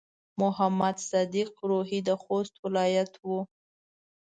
محمد 0.41 0.95
صديق 1.11 1.51
روهي 1.69 1.99
د 2.07 2.09
خوست 2.23 2.53
ولايت 2.63 3.11
و. 3.27 3.29